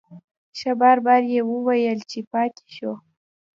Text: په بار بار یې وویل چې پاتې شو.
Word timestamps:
په 0.61 0.71
بار 0.79 0.97
بار 1.05 1.21
یې 1.33 1.41
وویل 1.51 1.99
چې 2.11 2.19
پاتې 2.31 2.65
شو. 2.75 2.93